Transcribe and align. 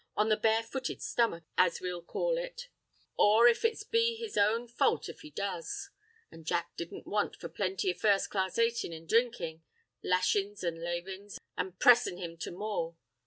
on 0.15 0.29
the 0.29 0.35
barefooted 0.35 0.99
stomach—as 0.99 1.79
we'll 1.79 2.01
call 2.01 2.35
it—or 2.35 3.47
it'll 3.47 3.71
be 3.91 4.15
his 4.15 4.35
own 4.35 4.67
fault 4.67 5.07
if 5.07 5.19
he 5.21 5.29
does; 5.29 5.91
an' 6.31 6.43
Jack 6.43 6.75
didn't 6.75 7.05
want 7.05 7.35
for 7.35 7.47
plenty 7.47 7.91
of 7.91 7.99
first 7.99 8.31
class 8.31 8.57
aitin' 8.57 8.93
an' 8.93 9.05
dhrinkin', 9.05 9.61
lashin's 10.01 10.63
an' 10.63 10.79
laivin's, 10.81 11.37
and 11.55 11.77
pressin' 11.77 12.17
him 12.17 12.35
to 12.35 12.49
more. 12.49 12.97